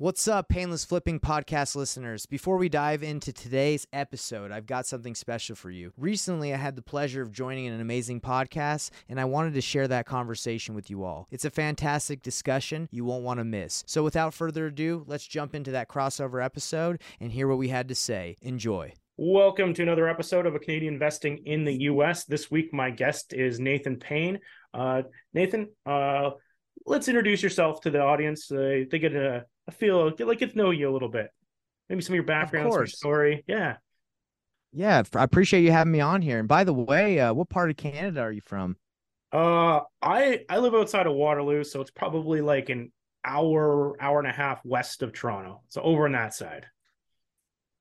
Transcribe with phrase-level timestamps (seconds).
[0.00, 2.24] What's up, Painless Flipping podcast listeners?
[2.24, 5.92] Before we dive into today's episode, I've got something special for you.
[5.98, 9.86] Recently, I had the pleasure of joining an amazing podcast, and I wanted to share
[9.88, 11.28] that conversation with you all.
[11.30, 13.84] It's a fantastic discussion you won't want to miss.
[13.86, 17.86] So, without further ado, let's jump into that crossover episode and hear what we had
[17.88, 18.38] to say.
[18.40, 18.94] Enjoy.
[19.18, 22.24] Welcome to another episode of A Canadian Investing in the U.S.
[22.24, 24.38] This week, my guest is Nathan Payne.
[24.72, 25.02] Uh,
[25.34, 26.30] Nathan, uh,
[26.86, 28.50] let's introduce yourself to the audience.
[28.50, 31.28] Uh, they get a, a feel, like get to know you a little bit.
[31.88, 33.44] Maybe some of your background, Of story.
[33.46, 33.76] Yeah.
[34.72, 36.38] Yeah, I appreciate you having me on here.
[36.38, 38.76] And by the way, uh, what part of Canada are you from?
[39.32, 42.92] Uh, I I live outside of Waterloo, so it's probably like an
[43.24, 45.62] hour, hour and a half west of Toronto.
[45.68, 46.66] So over on that side.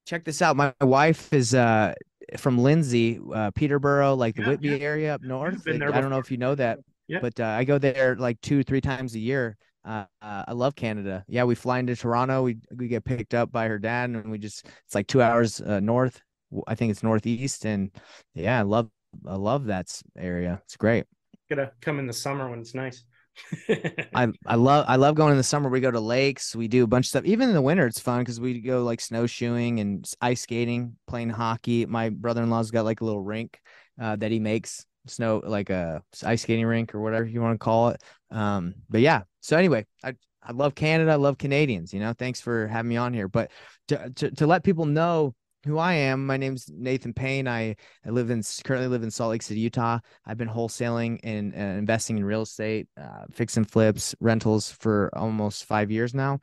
[0.07, 0.55] Check this out.
[0.55, 1.93] My wife is uh,
[2.37, 4.77] from Lindsay, uh, Peterborough, like the Yeah, Whitby yeah.
[4.77, 5.65] area up north.
[5.67, 7.19] Like, I don't know if you know that, Yeah.
[7.21, 9.55] but uh, I go there like two, three times a year.
[9.85, 11.23] Uh, uh, I love Canada.
[11.27, 12.43] Yeah, we fly into Toronto.
[12.43, 15.61] We we get picked up by her dad, and we just it's like two hours
[15.61, 16.21] uh, north.
[16.67, 17.91] I think it's northeast, and
[18.33, 18.89] yeah, I love
[19.25, 20.61] I love that area.
[20.65, 21.05] It's great.
[21.49, 23.03] Gotta come in the summer when it's nice.
[24.13, 25.69] I I love I love going in the summer.
[25.69, 26.55] We go to lakes.
[26.55, 27.25] We do a bunch of stuff.
[27.25, 31.29] Even in the winter, it's fun because we go like snowshoeing and ice skating, playing
[31.29, 31.85] hockey.
[31.85, 33.59] My brother in law's got like a little rink
[33.99, 37.63] uh, that he makes snow like a ice skating rink or whatever you want to
[37.63, 38.03] call it.
[38.31, 39.23] Um, but yeah.
[39.41, 41.11] So anyway, I I love Canada.
[41.11, 41.93] I love Canadians.
[41.93, 43.27] You know, thanks for having me on here.
[43.27, 43.51] But
[43.89, 47.47] to to, to let people know who I am, my name's Nathan Payne.
[47.47, 49.99] I I live in currently live in Salt Lake City, Utah.
[50.25, 55.65] I've been wholesaling and investing in real estate, uh, fix and flips, rentals for almost
[55.65, 56.39] five years now,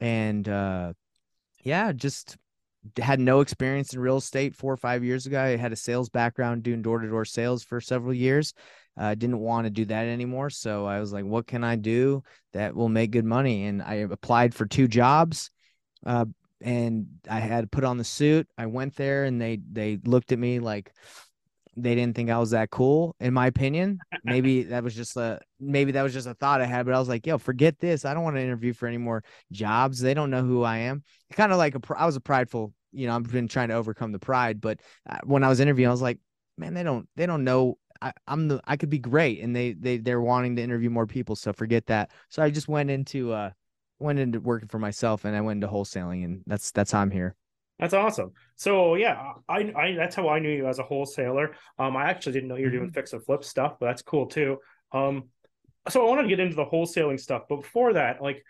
[0.00, 0.92] and uh,
[1.62, 2.36] yeah, just
[2.98, 5.40] had no experience in real estate four or five years ago.
[5.40, 8.54] I had a sales background doing door to door sales for several years.
[8.96, 11.76] I uh, didn't want to do that anymore, so I was like, "What can I
[11.76, 15.50] do that will make good money?" And I applied for two jobs.
[16.06, 16.26] Uh,
[16.60, 18.48] and I had put on the suit.
[18.56, 20.92] I went there and they they looked at me like
[21.76, 23.98] they didn't think I was that cool, in my opinion.
[24.22, 26.98] Maybe that was just a maybe that was just a thought I had, but I
[26.98, 28.04] was like, yo, forget this.
[28.04, 30.00] I don't want to interview for any more jobs.
[30.00, 31.02] They don't know who I am.
[31.32, 34.12] Kind of like a I was a prideful, you know, I've been trying to overcome
[34.12, 36.18] the pride, but uh, when I was interviewing, I was like,
[36.56, 39.72] man, they don't they don't know I, I'm the I could be great, and they
[39.72, 42.10] they they're wanting to interview more people, so forget that.
[42.28, 43.50] So I just went into uh
[43.98, 47.10] went into working for myself, and I went into wholesaling, and that's that's how I'm
[47.10, 47.34] here.
[47.78, 48.32] That's awesome.
[48.56, 51.54] So yeah, I, I that's how I knew you as a wholesaler.
[51.78, 54.26] Um, I actually didn't know you were doing fix and flip stuff, but that's cool
[54.26, 54.58] too.
[54.92, 55.24] Um,
[55.88, 58.44] so I wanted to get into the wholesaling stuff, but before that, like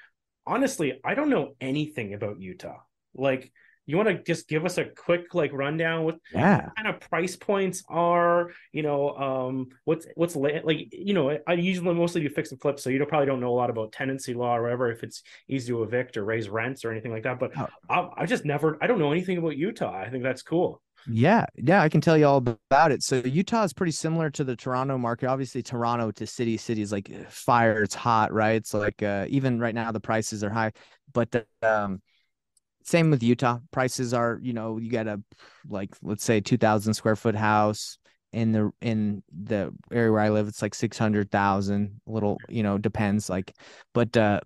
[0.47, 2.78] honestly, I don't know anything about Utah.
[3.15, 3.53] Like,
[3.86, 6.70] you want to just give us a quick like rundown what Yeah.
[6.76, 11.94] kind of price points are, you know, um, what's what's like, you know, I usually
[11.94, 14.34] mostly do fix and flip, so you don't, probably don't know a lot about tenancy
[14.34, 17.38] law or whatever if it's easy to evict or raise rents or anything like that.
[17.38, 17.68] But Oh.
[17.88, 19.94] I, I just never, I don't know anything about Utah.
[19.94, 20.80] I think that's cool.
[21.06, 23.02] Yeah, yeah, I can tell you all about it.
[23.02, 25.26] So Utah is pretty similar to the Toronto market.
[25.26, 27.82] Obviously, Toronto to city, cities like fire.
[27.82, 28.54] It's hot, right?
[28.56, 30.72] It's like uh, even right now the prices are high,
[31.12, 32.00] but um,
[32.84, 33.58] same with Utah.
[33.70, 35.20] Prices are, you know, you got a
[35.66, 37.96] like let's say two thousand square foot house
[38.32, 40.48] in the in the area where I live.
[40.48, 42.00] It's like six hundred thousand.
[42.06, 43.30] A little, you know, depends.
[43.30, 43.54] Like,
[43.94, 44.40] but uh,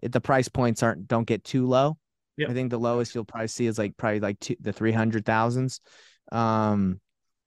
[0.00, 1.98] the price points aren't don't get too low.
[2.36, 2.50] Yep.
[2.50, 5.26] I think the lowest you'll probably see is like probably like two, the three hundred
[5.26, 5.80] thousands.
[6.30, 7.00] Um,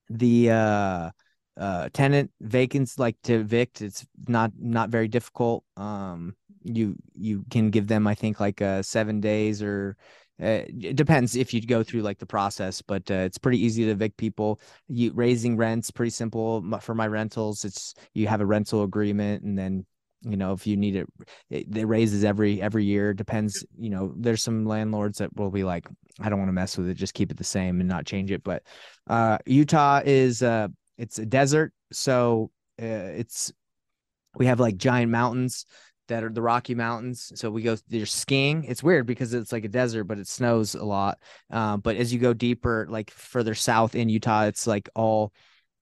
[0.10, 1.10] the uh,
[1.58, 3.82] uh, tenant vacants like to evict.
[3.82, 5.64] It's not not very difficult.
[5.78, 9.96] Um, you you can give them I think like uh seven days or.
[10.42, 13.86] Uh, it depends if you go through like the process, but uh, it's pretty easy
[13.86, 14.60] to evict people.
[14.88, 17.64] You raising rents pretty simple for my rentals.
[17.64, 19.86] It's you have a rental agreement, and then
[20.24, 21.08] you know if you need it,
[21.50, 23.14] it, it raises every every year.
[23.14, 24.14] Depends, you know.
[24.18, 25.88] There's some landlords that will be like,
[26.20, 28.30] I don't want to mess with it, just keep it the same and not change
[28.30, 28.44] it.
[28.44, 28.64] But
[29.08, 30.68] uh, Utah is uh,
[30.98, 33.54] it's a desert, so uh, it's
[34.36, 35.66] we have like giant mountains
[36.08, 37.32] that are the Rocky Mountains.
[37.36, 38.64] So we go there's skiing.
[38.66, 41.20] It's weird because it's like a desert, but it snows a lot.
[41.50, 45.34] Um, but as you go deeper, like further south in Utah, it's like all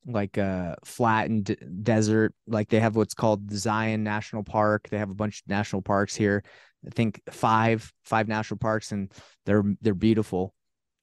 [0.06, 2.34] like uh flattened d- desert.
[2.48, 4.90] Like they have what's called Zion National Park.
[4.90, 6.44] They have a bunch of national parks here.
[6.86, 9.12] I think five five national parks, and
[9.46, 10.54] they're they're beautiful.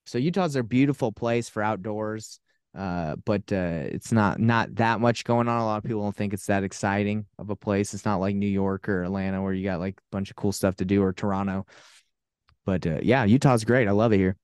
[0.06, 2.40] So Utah's a beautiful place for outdoors
[2.76, 6.14] uh but uh it's not not that much going on a lot of people don't
[6.14, 9.52] think it's that exciting of a place it's not like new york or atlanta where
[9.52, 11.66] you got like a bunch of cool stuff to do or toronto
[12.64, 14.36] but uh, yeah utah's great i love it here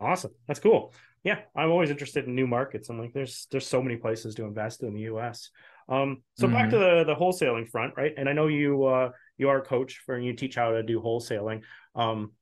[0.00, 0.32] Awesome.
[0.46, 0.92] That's cool.
[1.24, 2.88] Yeah, I'm always interested in new markets.
[2.88, 5.50] I'm like, there's there's so many places to invest in the U.S.
[5.88, 8.12] Um, so back to the the wholesaling front, right?
[8.16, 10.82] And I know you uh, you are a coach for and you teach how to
[10.82, 11.62] do wholesaling.
[11.94, 12.32] Um,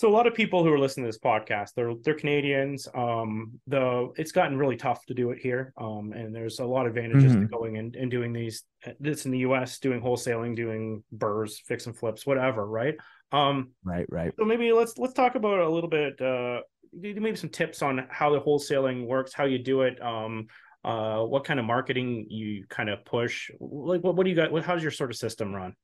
[0.00, 2.88] so a lot of people who are listening to this podcast, they're they're Canadians.
[2.94, 5.74] Um, the it's gotten really tough to do it here.
[5.76, 7.40] Um, and there's a lot of advantages Mhm.
[7.42, 8.62] to going and, and doing these
[8.98, 12.94] this in the US, doing wholesaling, doing burrs, fix and flips, whatever, right?
[13.30, 14.32] Um, Right, right.
[14.38, 16.60] so maybe let's let's talk about a little bit uh
[16.94, 20.46] maybe some tips on how the wholesaling works, how you do it, um
[20.82, 23.50] uh what kind of marketing you kind of push.
[23.60, 25.74] Like what what do you got what how's your sort of system run?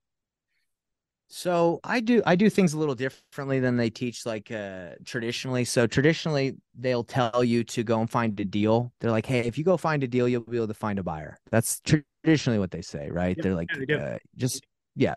[1.28, 5.64] So I do I do things a little differently than they teach like uh traditionally.
[5.64, 8.92] So traditionally they'll tell you to go and find a deal.
[9.00, 11.02] They're like, "Hey, if you go find a deal, you'll be able to find a
[11.02, 13.36] buyer." That's traditionally what they say, right?
[13.36, 14.64] Yeah, They're like uh, just
[14.94, 15.16] yeah.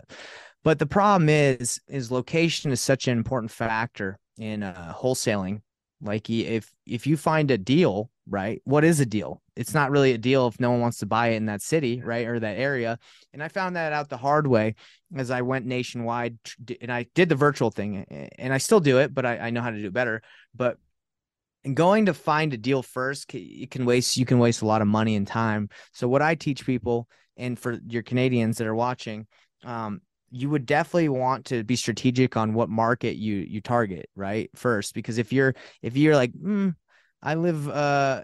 [0.64, 5.62] But the problem is is location is such an important factor in uh wholesaling.
[6.02, 8.62] Like if if you find a deal, right?
[8.64, 9.42] What is a deal?
[9.56, 12.02] It's not really a deal if no one wants to buy it in that city,
[12.02, 12.26] right?
[12.26, 12.98] Or that area.
[13.34, 14.76] And I found that out the hard way
[15.16, 16.38] as I went nationwide
[16.82, 18.06] and I did the virtual thing
[18.38, 20.22] and I still do it, but I, I know how to do it better.
[20.56, 20.78] But
[21.64, 24.82] in going to find a deal first, you can waste you can waste a lot
[24.82, 25.70] of money and time.
[25.94, 27.08] So what I teach people,
[27.38, 29.28] and for your Canadians that are watching,
[29.64, 34.50] um, you would definitely want to be strategic on what market you you target right
[34.56, 36.76] first, because if you're if you're like, mm,
[37.22, 38.24] I live uh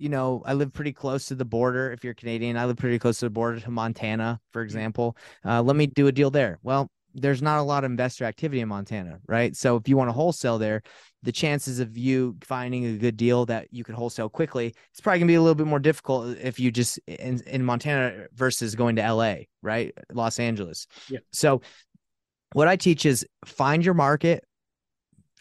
[0.00, 1.92] you know, I live pretty close to the border.
[1.92, 5.16] If you're Canadian, I live pretty close to the border to Montana, for example.
[5.44, 6.58] Uh, let me do a deal there.
[6.62, 9.54] Well, there's not a lot of investor activity in Montana, right?
[9.54, 10.82] So if you want to wholesale there,
[11.22, 15.18] the chances of you finding a good deal that you could wholesale quickly, it's probably
[15.18, 18.96] gonna be a little bit more difficult if you just in, in Montana versus going
[18.96, 19.92] to LA, right?
[20.12, 20.86] Los Angeles.
[21.08, 21.18] Yeah.
[21.32, 21.60] So
[22.52, 24.44] what I teach is find your market,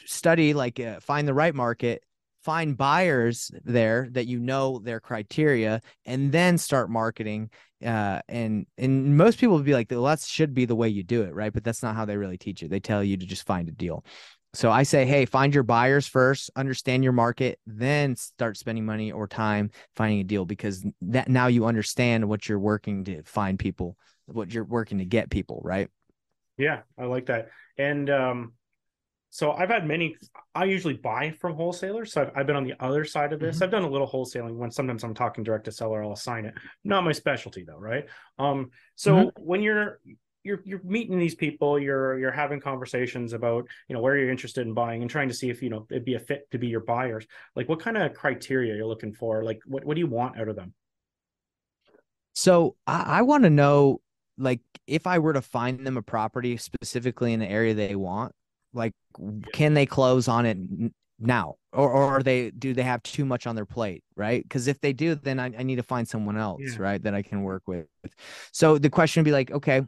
[0.05, 2.03] study like uh, find the right market
[2.43, 7.49] find buyers there that you know their criteria and then start marketing
[7.85, 11.03] uh and and most people would be like well that should be the way you
[11.03, 11.53] do it right?
[11.53, 13.71] But that's not how they really teach it they tell you to just find a
[13.71, 14.03] deal.
[14.53, 19.11] So i say hey find your buyers first understand your market then start spending money
[19.11, 23.59] or time finding a deal because that now you understand what you're working to find
[23.59, 23.95] people
[24.25, 25.89] what you're working to get people right?
[26.57, 27.49] Yeah, I like that.
[27.77, 28.53] And um
[29.29, 30.15] so I've had many
[30.55, 32.13] I usually buy from wholesalers.
[32.13, 33.61] So I've, I've been on the other side of this.
[33.61, 33.63] Mhm.
[33.63, 36.55] I've done a little wholesaling when sometimes I'm talking direct to seller, I'll assign it.
[36.83, 38.05] Not my specialty though, right?
[38.39, 39.33] Um so Mhm.
[39.37, 39.99] when you're
[40.43, 44.65] you're you're meeting these people, you're you're having conversations about, you know, where you're interested
[44.65, 46.67] in buying and trying to see if, you know, it'd be a fit to be
[46.67, 47.27] your buyers.
[47.55, 49.43] Like what kind of criteria you're looking for?
[49.43, 50.73] Like what what do you want out of them?
[52.33, 54.01] So I, I want to know,
[54.37, 58.33] like, if I were to find them a property specifically in the area they want,
[58.73, 58.93] like,
[59.53, 60.57] can they close on it
[61.19, 64.41] now, or or are they do they have too much on their plate, right?
[64.43, 66.77] Because if they do, then I, I need to find someone else, Yeah.
[66.77, 67.87] right, that I can work with.
[68.51, 69.81] So the question would be like, okay,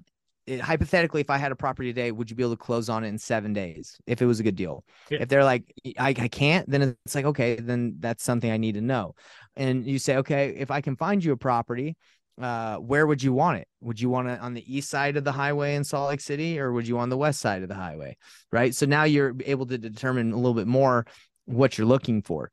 [0.46, 3.04] it- hypothetically, if I had a property today, would you be able to close on
[3.04, 4.84] it in seven days if it was a good deal?
[5.10, 5.20] Yeah.
[5.22, 5.64] If they're like,
[5.98, 9.16] I, I can't, then it's like, okay, then that's something I need to know.
[9.56, 11.96] And you say, okay, if I can find you a property
[12.42, 13.68] uh where would you want it?
[13.82, 16.60] Would you want it on the east side of the highway in salt lake city
[16.60, 18.18] or would you on the west side of the highway?
[18.52, 18.74] Right?
[18.76, 21.06] So now you're able to determine a little bit more
[21.46, 22.52] what you're looking for.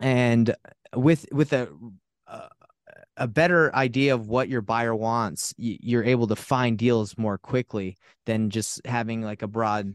[0.00, 0.54] And
[0.94, 1.68] with with a
[2.26, 2.48] a-
[3.18, 7.96] a better idea of what your buyer wants you're able to find deals more quickly
[8.26, 9.94] than just having like a broad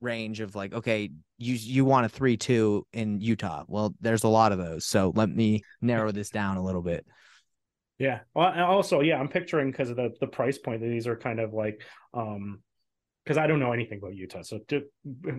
[0.00, 3.64] range of like okay you you want a 3-2 in Utah.
[3.68, 4.84] Well there's a lot of those.
[4.86, 7.06] So let me narrow this down a little bit
[7.98, 8.20] Yeah.
[8.34, 11.16] Well, and also, yeah, I'm picturing because of the the price point that these are
[11.16, 11.82] kind of like,
[12.12, 12.60] um,
[13.24, 14.84] because I don't know anything about Utah, so to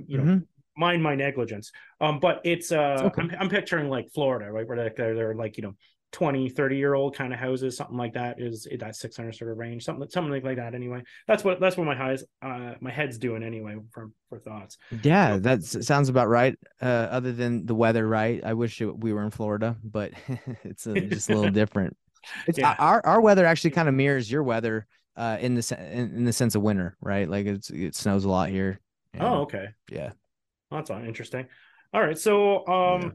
[0.07, 0.47] you know, Mhm.
[0.77, 1.71] mind my negligence.
[2.01, 3.21] Um, but it's uh, okay.
[3.21, 5.75] I'm I'm picturing like Florida, right, where they're they're, they're like you know.
[6.11, 9.57] 20 30 year old kind of houses something like that is that 600 sort of
[9.57, 13.17] range something something like that anyway that's what that's what my highs uh my head's
[13.17, 16.57] doing anyway for for thoughts Yeah, that sounds about right.
[16.81, 18.43] Uh, other than the weather, right?
[18.43, 20.13] I wish it, we were in Florida, but
[20.63, 21.97] it's uh just a little different.
[22.47, 22.75] It's Yeah.
[22.79, 26.33] our our weather actually kind of mirrors your weather, uh, in the in, in the
[26.33, 27.29] sense of winter, right?
[27.29, 28.79] Like it's it snows a lot here.
[29.13, 30.11] and- oh okay yeah.
[30.71, 31.47] Well, that's interesting.
[31.93, 33.09] All right, so um, Yeah.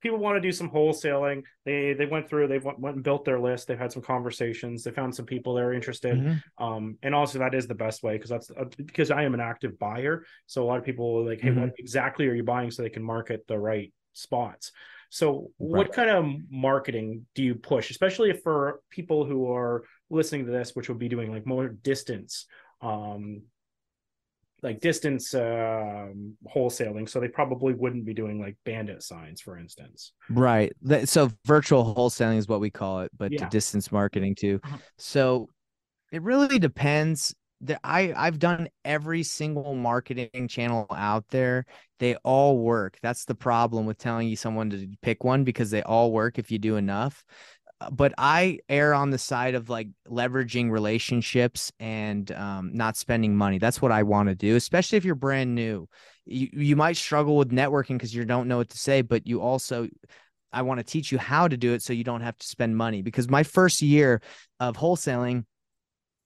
[0.00, 1.42] people want to do some wholesaling.
[1.64, 3.66] They they went through, they went, went and built their list.
[3.66, 4.84] They've had some conversations.
[4.84, 6.16] They found some people that are interested.
[6.16, 6.42] Mhm.
[6.58, 9.40] Um, and also that is the best way because that's uh, because I am an
[9.40, 10.24] active buyer.
[10.46, 12.90] So a lot of people are like, hey, what exactly are you buying so they
[12.90, 14.72] can market the right spots.
[15.10, 20.52] So what kind of marketing do you push, especially for people who are listening to
[20.52, 22.46] this, which will be doing like more distance,
[22.82, 23.42] um,
[24.62, 27.08] like distance um, wholesaling.
[27.08, 30.12] So they probably wouldn't be doing like bandit signs, for instance.
[30.28, 30.72] Right.
[31.04, 33.48] So virtual wholesaling is what we call it, but to Yeah.
[33.48, 34.58] distance marketing too.
[34.58, 34.80] Mhm.
[34.98, 35.48] So
[36.10, 41.66] it really depends the, I I've done every single marketing channel out there.
[41.98, 42.98] They all work.
[43.02, 46.50] That's the problem with telling you someone to pick one because they all work if
[46.50, 47.24] you do enough.
[47.80, 53.36] Uh, but I err on the side of like leveraging relationships and um, not spending
[53.36, 53.58] money.
[53.58, 55.88] That's what I want to do, especially if you're brand new.
[56.24, 59.40] You you might struggle with networking because you don't know what to say, but you
[59.40, 59.88] also
[60.52, 62.76] I want to teach you how to do it so you don't have to spend
[62.76, 63.02] money.
[63.02, 64.22] Because my first year
[64.60, 65.44] of wholesaling,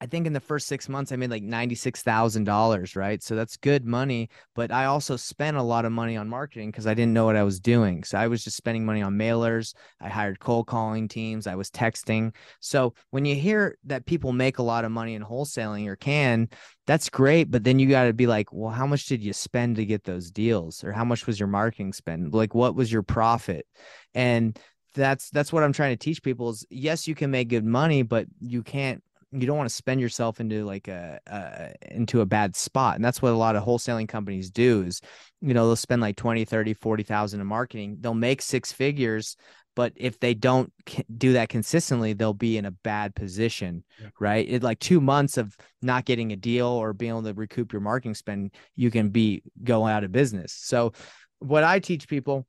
[0.03, 3.23] I think in the first six months I made like ninety six thousand dollars, right?
[3.23, 4.31] So that's good money.
[4.53, 7.37] But I also spent a lot of money on marketing because I didn't know what
[7.37, 8.03] I was doing.
[8.03, 9.75] So I was just spending money on mailers.
[10.01, 11.47] I hired cold calling teams.
[11.47, 12.35] I was texting.
[12.59, 16.49] So when you hear that people make a lot of money in wholesaling or can,
[16.89, 17.53] that's great.
[17.53, 20.03] But then you got to be like, well, how much did you spend to get
[20.03, 22.35] those deals, or how much was your marketing spend?
[22.35, 23.69] Like, what was your profit?
[24.15, 24.59] And
[24.95, 28.03] that's that's what I'm trying to teach people is yes, you can make good money,
[28.03, 29.01] but you can't
[29.33, 33.05] you don't want to spend yourself into like a, a, into a bad spot and
[33.05, 35.01] that's what a lot of wholesaling companies do is
[35.41, 39.37] you know they'll spend like 20 30 40,000 in marketing they'll make six figures
[39.75, 40.71] but if they don't
[41.17, 44.09] do that consistently they'll be in a bad position yeah.
[44.21, 47.73] right it like 2 months of not getting a deal or being able to recoup
[47.73, 50.93] your marketing spend you can be go out of business so
[51.39, 52.47] what i teach people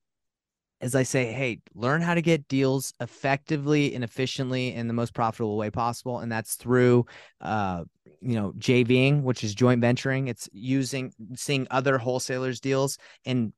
[0.84, 5.14] is I say, hey, learn how to get deals effectively and efficiently in the most
[5.14, 6.20] profitable way possible.
[6.20, 7.06] And that's through,
[7.42, 7.86] uh,
[8.22, 10.28] you know, JVing, which is joint venturing.
[10.28, 13.54] It's using, seeing other wholesalers' deals and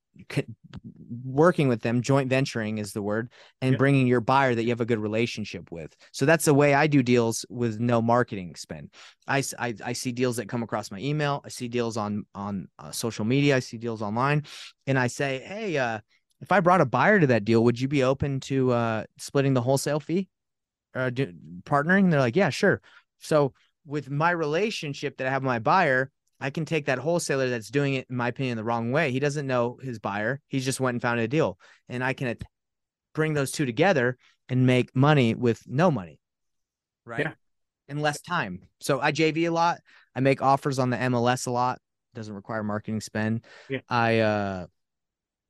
[1.26, 2.02] working with them.
[2.02, 3.80] Joint venturing is the word, and yep.
[3.80, 5.94] bringing your buyer that you have a good relationship with.
[6.12, 8.92] So that's the way I do deals with no marketing spend.
[9.28, 11.42] I, I, I see deals that come across my email.
[11.44, 13.58] I see deals on on uh, social media.
[13.58, 14.44] I see deals online,
[14.88, 16.00] and I say, hey, uh,
[16.42, 19.54] if I brought a buyer to that deal, would you be open to uh, splitting
[19.54, 20.28] the wholesale fee,
[20.94, 22.12] uh, do, partnering?
[22.12, 22.82] they're like, yeah, sure.
[23.20, 23.54] So
[23.86, 27.70] with my relationship that I have with my buyer, I can take that wholesaler that's
[27.70, 29.12] doing it, in my opinion, the wrong way.
[29.12, 30.42] He doesn't know his buyer.
[30.48, 32.36] He's just went and found a deal, and I can
[33.14, 34.18] bring those two together
[34.50, 36.20] and make money with no money,
[37.06, 37.22] right?
[37.22, 37.32] Yeah.
[37.88, 38.64] And less time.
[38.80, 39.80] So I JV a lot.
[40.16, 41.80] I make offers on the MLS a lot.
[42.16, 43.42] Doesn't require marketing spend.
[43.70, 43.82] Yeah.
[43.90, 44.66] I uh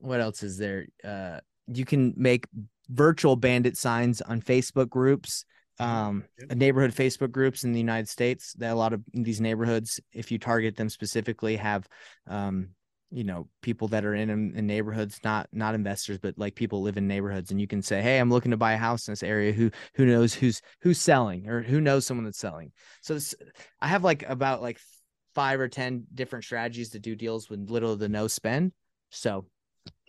[0.05, 0.85] what else is there?
[1.03, 2.47] Uh, you can make
[2.89, 5.45] virtual bandit signs on Facebook groups,
[5.79, 8.53] um, neighborhood Facebook groups in the United States.
[8.53, 11.87] That a lot of these neighborhoods, if you target them specifically, have,
[12.27, 12.69] um,
[13.11, 16.97] you know, people that are in, in neighborhoods, not not investors, but like people live
[16.97, 19.23] in neighborhoods, and you can say, "Hey, I'm looking to buy a house in this
[19.23, 19.51] area.
[19.51, 22.71] Who who knows who's who's selling or who knows someone that's selling?"
[23.01, 23.35] So this,
[23.81, 24.79] I have like about like
[25.33, 28.71] five or ten different strategies to do deals with little to no spend.
[29.09, 29.45] So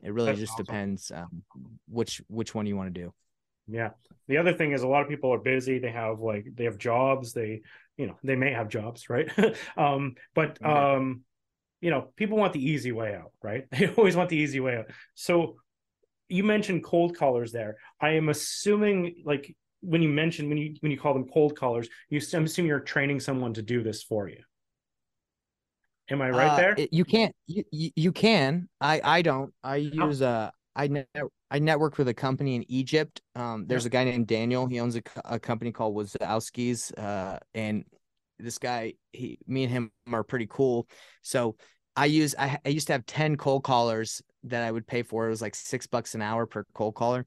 [0.02, 0.64] it really That's just awesome.
[0.64, 1.42] depends um,
[1.88, 3.12] which which one you want to do.
[3.68, 3.90] Yeah.
[4.28, 5.78] The other thing is a lot of people are busy.
[5.78, 7.32] They have like they have jobs.
[7.32, 7.62] They
[7.96, 9.30] you know they may have jobs, right?
[9.76, 11.22] um, but um,
[11.80, 13.66] you know people want the easy way out, right?
[13.70, 14.86] They always want the easy way out.
[15.14, 15.56] So
[16.28, 17.76] you mentioned cold callers there.
[18.00, 21.88] I am assuming like when you mentioned when you when you call them cold callers,
[22.08, 24.42] you I'm assuming you're training someone to do this for you.
[26.10, 26.76] Am I right uh, there?
[26.90, 27.34] You can't.
[27.46, 28.68] You, you can.
[28.80, 29.52] I I don't.
[29.62, 31.08] I use uh I net,
[31.50, 33.22] I networked with a company in Egypt.
[33.34, 34.66] Um, there's a guy named Daniel.
[34.66, 36.92] He owns a, a company called Wazowski's.
[36.92, 37.84] Uh, and
[38.38, 40.86] this guy, he, me and him are pretty cool.
[41.22, 41.56] So
[41.96, 45.26] I use I, I used to have ten cold callers that I would pay for.
[45.26, 47.26] It was like six bucks an hour per cold caller.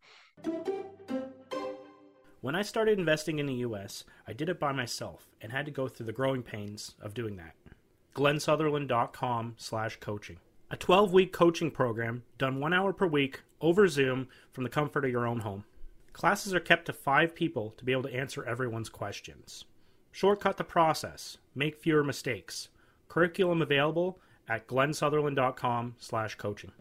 [2.42, 5.72] When I started investing in the U.S., I did it by myself and had to
[5.72, 7.54] go through the growing pains of doing that
[8.20, 10.38] glensutherland.com slash coaching.
[10.70, 15.12] A 12-week coaching program done one hour per week over Zoom from the comfort of
[15.12, 15.64] your own home.
[16.12, 19.64] Classes are kept to five people to be able to answer everyone's questions.
[20.12, 21.38] Shortcut the process.
[21.56, 22.68] Make fewer mistakes.
[23.08, 26.72] Curriculum available at glensutherland.com slash coaching.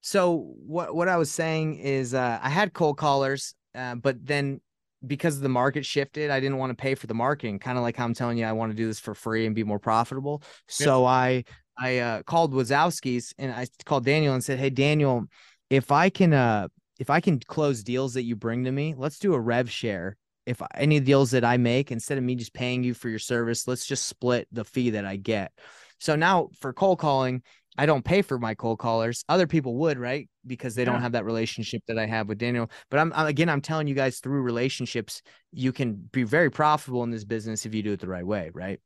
[0.00, 4.60] So what what I was saying is uh, I had cold callers, uh, but then
[5.04, 7.58] because the market shifted, I didn't want to pay for the marketing.
[7.58, 9.54] Kind of like how I'm telling you, I want to do this for free and
[9.54, 10.42] be more profitable.
[10.68, 11.08] So yeah.
[11.08, 11.44] I
[11.78, 15.26] I uh, called Wazowski's and I called Daniel and said, "Hey Daniel,
[15.70, 19.18] if I can uh if I can close deals that you bring to me, let's
[19.18, 20.16] do a rev share.
[20.46, 23.66] If any deals that I make, instead of me just paying you for your service,
[23.66, 25.52] let's just split the fee that I get."
[25.98, 27.42] So now for cold calling,
[27.78, 29.24] I don't pay for my cold callers.
[29.28, 30.28] Other people would, right?
[30.46, 30.92] Because they yeah.
[30.92, 32.70] don't have that relationship that I have with Daniel.
[32.90, 37.10] But I'm again, I'm telling you guys through relationships, you can be very profitable in
[37.10, 38.80] this business if you do it the right way, right?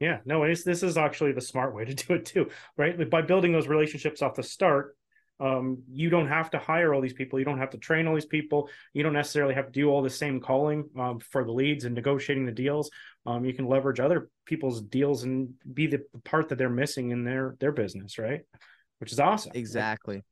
[0.00, 3.08] Yeah, no, it's, this is actually the smart way to do it too, right?
[3.08, 4.96] By building those relationships off the start,
[5.40, 7.38] um, you don't have to hire all these people.
[7.38, 8.68] You don't have to train all these people.
[8.92, 11.94] You don't necessarily have to do all the same calling um, for the leads and
[11.94, 12.90] negotiating the deals.
[13.26, 17.24] Um, you can leverage other people's deals and be the part that they're missing in
[17.24, 18.42] their their business, right?
[18.98, 19.52] Which is awesome.
[19.54, 20.22] Exactly.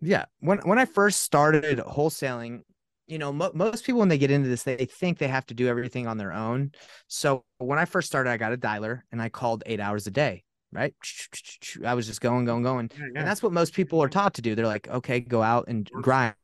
[0.00, 0.24] Yeah.
[0.40, 2.62] When when I first started wholesaling,
[3.06, 5.54] you know, mo- most people when they get into this, they think they have to
[5.54, 6.72] do everything on their own.
[7.06, 10.10] So when I first started, I got a dialer and I called eight hours a
[10.10, 10.94] day right?
[11.84, 12.90] I was just going, going, going.
[12.92, 13.20] Yeah, yeah.
[13.20, 14.54] And that's what most people are taught to do.
[14.54, 16.34] They're like, okay, go out and grind.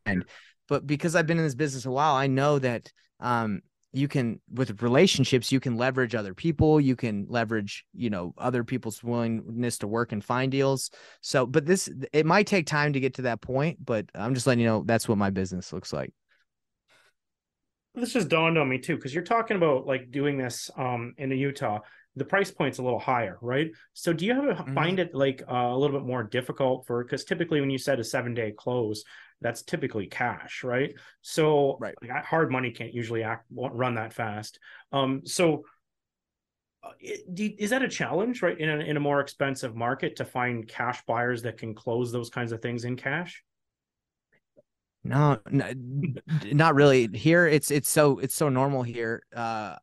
[0.68, 3.60] But because I've been in this business a while, I know that um,
[3.92, 6.80] you can, with relationships, you can leverage other people.
[6.80, 10.90] You can leverage, you know, other people's willingness to work and find deals.
[11.20, 14.46] So, but this, it might take time to get to that point, but I'm just
[14.46, 16.12] letting you know that's what my business looks like.
[17.94, 21.30] This just dawned on me too, because you're talking about like doing this um, in
[21.30, 21.78] Utah
[22.16, 23.70] the price point's a little higher, right?
[23.92, 24.74] So do you have mm-hmm.
[24.74, 28.00] find it like uh, a little bit more difficult for because typically when you set
[28.00, 29.04] a seven day close,
[29.42, 30.94] that's typically cash, right?
[31.20, 31.94] So right.
[32.00, 34.58] Like, hard money can't usually act won't run that fast.
[34.92, 35.64] Um, so
[36.82, 38.58] uh, is that a challenge, right?
[38.58, 42.30] In a, in a more expensive market to find cash buyers that can close those
[42.30, 43.42] kinds of things in cash?
[45.04, 45.70] No, no,
[46.46, 47.06] not really.
[47.06, 49.22] Here, it's it's so it's so normal here.
[49.34, 49.76] Uh,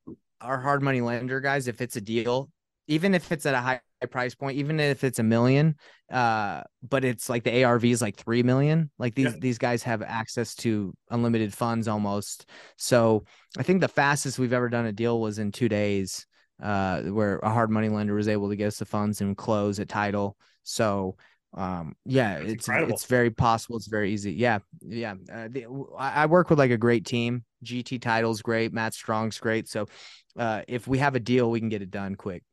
[0.43, 2.49] our hard money lender guys, if it's a deal,
[2.87, 3.81] even if it's at a high
[4.11, 5.75] price point, even if it's a million,
[6.11, 8.91] uh, but it's like the ARV is like three million.
[8.99, 9.39] Like these yeah.
[9.39, 12.49] these guys have access to unlimited funds almost.
[12.77, 13.23] So
[13.57, 16.25] I think the fastest we've ever done a deal was in two days,
[16.61, 19.79] uh, where a hard money lender was able to get us the funds and close
[19.79, 20.35] at title.
[20.63, 21.15] So
[21.55, 22.93] um yeah That's it's incredible.
[22.93, 25.67] it's very possible it's very easy yeah yeah uh, the,
[25.97, 29.87] I, I work with like a great team gt titles great matt strong's great so
[30.37, 32.43] uh, if we have a deal, we can get it done quick.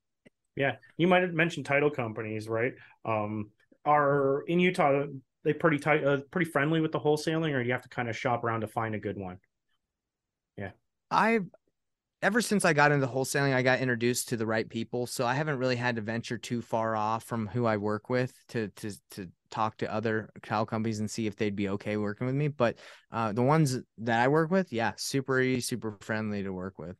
[0.57, 2.73] Yeah, you might have mentioned title companies, right?
[3.05, 3.51] Um,
[3.85, 5.05] are in Utah
[5.43, 8.09] they pretty tight, uh, pretty friendly with the wholesaling, or do you have to kind
[8.09, 9.39] of shop around to find a good one?
[10.59, 10.73] Yeah,
[11.11, 11.47] I've
[12.23, 15.35] ever since I got into wholesaling, I got introduced to the right people, so I
[15.35, 18.93] haven't really had to venture too far off from who I work with to to
[19.13, 22.49] to talk to other title companies and see if they'd be okay working with me.
[22.49, 22.77] But
[23.11, 26.97] uh, the ones that I work with, yeah, super easy, super friendly to work with.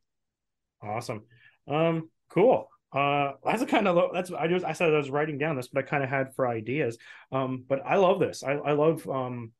[0.81, 1.23] Awesome.
[1.67, 2.67] Um, cool.
[2.91, 5.67] Uh, that's a kind of that's I just I said I was writing down this,
[5.67, 6.97] but I kind of had for ideas.
[7.31, 8.43] Um, but I love this.
[8.43, 9.51] I I love um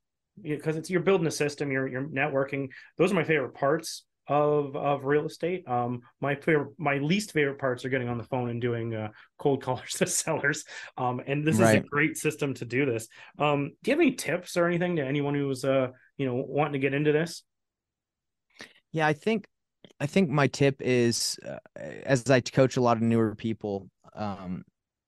[0.42, 2.70] because it's you're building a system, you're you're networking.
[2.98, 5.68] Those are my favorite parts of of real estate.
[5.68, 9.10] Um, my favorite, my least favorite parts are getting on the phone and doing uh,
[9.38, 10.64] cold callers to sellers.
[10.98, 11.80] Um, and this right.
[11.80, 13.10] is a great system to do this.
[13.38, 16.74] Um, do you have any tips or anything to anyone who's uh you know wanting
[16.74, 17.44] to get into this?
[18.94, 19.48] Yeah, I think
[20.00, 24.64] I think my tip is uh, as I coach a lot of newer people, um,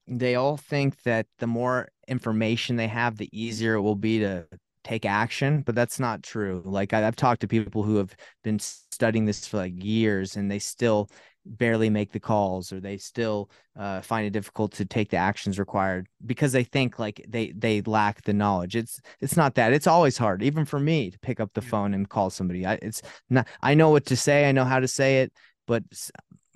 [0.05, 4.45] they all think that the more information they have, the easier it will be to
[4.83, 6.61] take action, but that's not true.
[6.65, 10.49] Like I, have talked to people who have been studying this for like years and
[10.49, 11.09] they still
[11.45, 15.59] barely make the calls or they still uh, find it difficult to take the actions
[15.59, 18.75] required because they think like they they lack the knowledge.
[18.75, 19.73] It's it's not that.
[19.73, 22.65] It's always hard even for me to pick up the phone and call somebody.
[22.65, 25.33] I, it's not i know what to say i know how to say it
[25.67, 25.83] but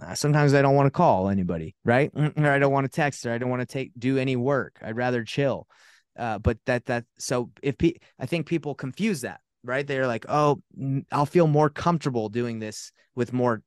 [0.01, 2.11] uh, sometimes i don't want to call anybody right?
[2.15, 4.79] Or i don't want to text or i don't want to take do any work.
[4.81, 5.67] I'd rather chill
[6.17, 10.25] uh, but that that so if pe- i think people confuse that right they're like
[10.30, 10.62] oh
[11.12, 13.62] i'll feel more comfortable doing this with more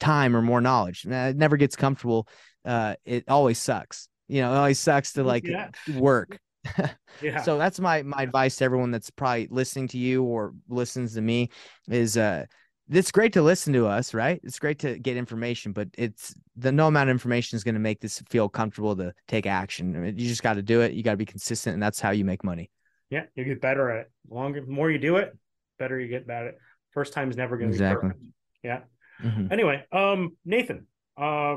[0.00, 1.04] time or more knowledge.
[1.04, 2.28] It never gets comfortable.
[2.64, 4.08] Uh, it always sucks.
[4.28, 5.70] You know, it always sucks to like yeah.
[5.96, 6.38] work.
[7.22, 7.42] yeah.
[7.42, 11.20] So that's my my advice to everyone that's probably listening to you or listens to
[11.20, 11.50] me
[11.88, 12.46] is uh
[12.90, 14.40] it's great to listen to us, right?
[14.44, 17.80] It's great to get information, but it's the no amount of information is going to
[17.80, 19.96] make this feel comfortable to take action.
[19.96, 20.92] I mean, you just got to do it.
[20.92, 22.70] You got to be consistent, and that's how you make money.
[23.10, 24.10] Yeah, you get better at it.
[24.28, 25.36] Longer, more you do it,
[25.78, 26.58] better you get at it.
[26.90, 28.08] First time is never going to exactly.
[28.08, 28.32] be perfect.
[28.62, 28.80] Yeah.
[29.22, 29.52] Mm-hmm.
[29.52, 31.56] Anyway, um, Nathan, uh,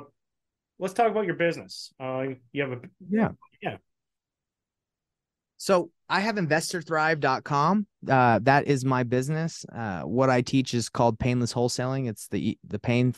[0.80, 1.94] let's talk about your business.
[2.00, 3.30] Uh, you have a yeah,
[3.62, 3.78] yeah.
[5.58, 7.88] So I have investorthrive.com.
[8.08, 9.66] Uh, that is my business.
[9.74, 12.08] Uh, what I teach is called painless wholesaling.
[12.08, 13.14] It's the the pain.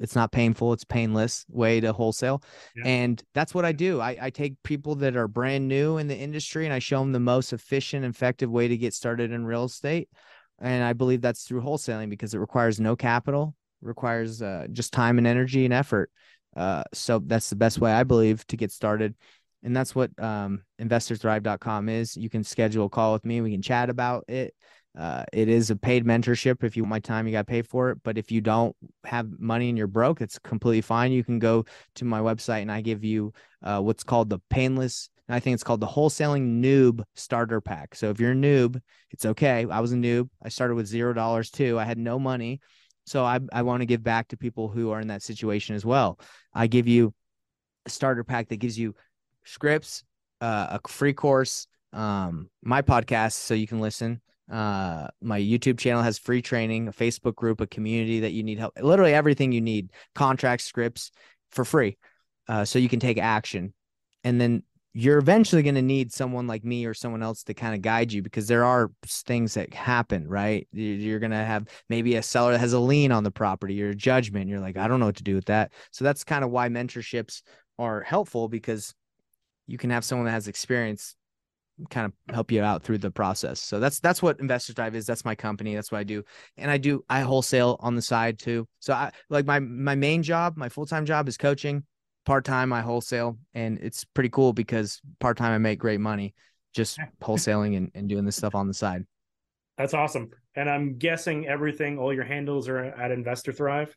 [0.00, 0.72] It's not painful.
[0.72, 2.42] It's painless way to wholesale,
[2.76, 2.84] yeah.
[2.86, 4.00] and that's what I do.
[4.00, 7.12] I, I take people that are brand new in the industry and I show them
[7.12, 10.08] the most efficient, effective way to get started in real estate.
[10.60, 15.18] And I believe that's through wholesaling because it requires no capital requires uh, just time
[15.18, 16.10] and energy and effort.
[16.56, 19.14] Uh, so that's the best way I believe to get started.
[19.62, 22.16] And that's what um, investorthrive.com is.
[22.16, 23.40] You can schedule a call with me.
[23.40, 24.54] We can chat about it.
[24.98, 26.64] Uh, it is a paid mentorship.
[26.64, 27.98] If you want my time, you got to pay for it.
[28.02, 31.12] But if you don't have money and you're broke, it's completely fine.
[31.12, 35.08] You can go to my website and I give you uh, what's called the painless
[35.32, 37.94] I think it's called the Wholesaling Noob Starter Pack.
[37.94, 39.66] So if you're a noob, it's okay.
[39.68, 40.28] I was a noob.
[40.42, 41.78] I started with zero dollars too.
[41.78, 42.60] I had no money.
[43.06, 45.84] So I, I want to give back to people who are in that situation as
[45.84, 46.20] well.
[46.52, 47.14] I give you
[47.86, 48.94] a starter pack that gives you
[49.44, 50.04] scripts,
[50.40, 54.20] uh, a free course, um, my podcast, so you can listen.
[54.50, 58.58] Uh, my YouTube channel has free training, a Facebook group, a community that you need
[58.58, 61.10] help, literally everything you need, contract scripts
[61.50, 61.96] for free.
[62.48, 63.72] Uh, so you can take action.
[64.24, 64.62] And then
[64.94, 68.12] you're eventually going to need someone like me or someone else to kind of guide
[68.12, 70.68] you because there are things that happen, right?
[70.72, 73.94] You're going to have maybe a seller that has a lien on the property a
[73.94, 74.50] judgment.
[74.50, 75.72] You're like, I don't know what to do with that.
[75.92, 77.40] So that's kind of why mentorships
[77.78, 78.94] are helpful because
[79.72, 81.16] you can have someone that has experience
[81.88, 83.58] kind of help you out through the process.
[83.58, 85.06] So that's that's what Investor Thrive is.
[85.06, 85.74] That's my company.
[85.74, 86.22] That's what I do.
[86.56, 88.68] And I do I wholesale on the side too.
[88.78, 91.82] So I like my my main job, my full-time job is coaching
[92.24, 96.34] part time I wholesale, and it's pretty cool because part time I make great money
[96.74, 99.04] just wholesaling and, and doing this stuff on the side.
[99.78, 100.30] That's awesome.
[100.54, 103.96] And I'm guessing everything, all your handles are at Investor Thrive.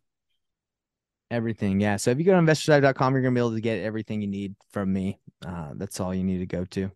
[1.31, 1.95] Everything, yeah.
[1.95, 4.55] So if you go to investorthrive.com, you're gonna be able to get everything you need
[4.71, 5.19] from me.
[5.45, 6.91] Uh, that's all you need to go to.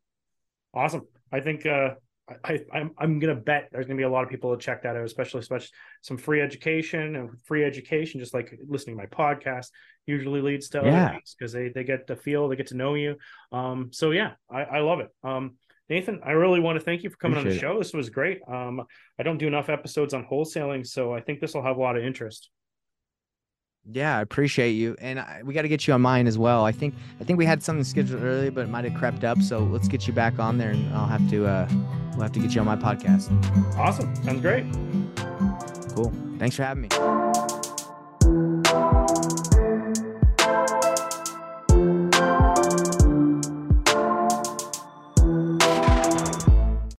[0.73, 1.07] Awesome.
[1.31, 1.95] I think uh,
[2.43, 4.95] I, I'm I'm gonna bet there's gonna be a lot of people to check that
[4.95, 5.69] out, especially especially
[6.01, 9.69] some free education and free education, just like listening to my podcast
[10.05, 11.17] usually leads to yeah.
[11.37, 13.15] because they they get to feel, they get to know you.
[13.51, 15.09] Um, so yeah, I, I love it.
[15.23, 15.55] Um,
[15.89, 17.79] Nathan, I really want to thank you for coming Appreciate on the show.
[17.79, 17.83] It.
[17.83, 18.41] This was great.
[18.47, 18.83] Um,
[19.17, 21.97] I don't do enough episodes on wholesaling, so I think this will have a lot
[21.97, 22.51] of interest.
[23.91, 26.65] Yeah, I appreciate you, and I, we got to get you on mine as well.
[26.65, 29.41] I think I think we had something scheduled earlier, but it might have crept up.
[29.41, 31.67] So let's get you back on there, and I'll have to uh,
[32.11, 33.29] we'll have to get you on my podcast.
[33.77, 34.65] Awesome, sounds great.
[35.95, 36.13] Cool.
[36.37, 37.28] Thanks for having me.